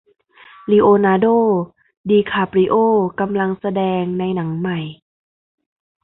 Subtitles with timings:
[0.71, 1.37] ลีโอนาโด้
[2.09, 2.85] ดีคาปริโอ้
[3.19, 4.79] กำลังแสดงในหนังใหม่